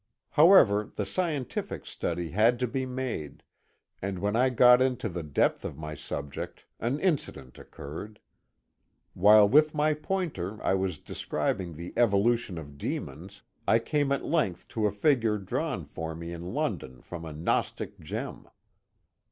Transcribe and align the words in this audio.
However, 0.31 0.91
the 0.95 1.05
scientific 1.05 1.85
study 1.85 2.31
had 2.31 2.57
to 2.61 2.65
be 2.67 2.87
made, 2.87 3.43
and 4.01 4.17
when 4.17 4.35
I 4.35 4.49
got 4.49 4.81
into 4.81 5.07
the 5.07 5.21
depth 5.21 5.63
of 5.63 5.77
my 5.77 5.93
subject 5.93 6.65
an 6.79 6.99
incident 6.99 7.59
occurred. 7.59 8.19
While 9.13 9.47
with 9.47 9.75
my 9.75 9.93
pointer 9.93 10.57
I 10.63 10.73
was 10.73 10.97
describing 10.97 11.75
the 11.75 11.93
evolution 11.95 12.57
of 12.57 12.79
demons, 12.79 13.43
I 13.67 13.77
came 13.77 14.11
at 14.11 14.25
length 14.25 14.67
to 14.69 14.87
a 14.87 14.91
figure 14.91 15.37
drawn 15.37 15.85
for 15.85 16.15
me 16.15 16.33
in 16.33 16.51
London 16.55 17.03
from 17.03 17.23
a 17.23 17.31
gnostic 17.31 17.99
gem. 17.99 18.47